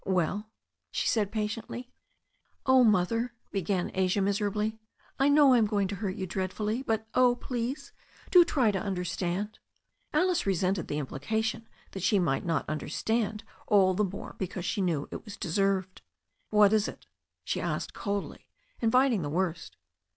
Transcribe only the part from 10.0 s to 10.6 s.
Alice